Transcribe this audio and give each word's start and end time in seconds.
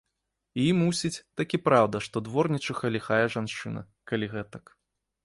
І, 0.61 0.63
мусіць, 0.77 1.19
такі 1.41 1.59
праўда, 1.67 2.01
што 2.07 2.23
дворнічыха 2.29 2.91
ліхая 2.97 3.21
жанчына, 3.35 3.81
калі 4.15 4.25
гэтак. 4.35 4.65